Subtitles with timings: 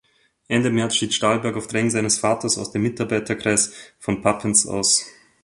[0.47, 5.05] Ende März schied Stahlberg auf Drängen seines Vaters aus dem Mitarbeiterkreis von Papens aus.